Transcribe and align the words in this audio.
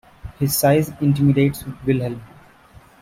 His 0.39 0.57
size 0.57 0.91
intimidates 0.99 1.63
Wilhelm. 1.85 2.23